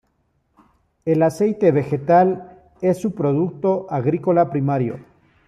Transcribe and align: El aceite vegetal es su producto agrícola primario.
El 1.05 1.21
aceite 1.21 1.71
vegetal 1.71 2.57
es 2.81 2.99
su 2.99 3.13
producto 3.13 3.85
agrícola 3.91 4.49
primario. 4.49 4.97